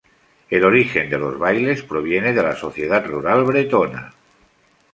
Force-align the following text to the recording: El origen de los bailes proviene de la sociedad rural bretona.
El 0.49 0.63
origen 0.63 1.11
de 1.11 1.19
los 1.19 1.37
bailes 1.37 1.83
proviene 1.83 2.33
de 2.33 2.41
la 2.41 2.55
sociedad 2.55 3.05
rural 3.05 3.43
bretona. 3.43 4.15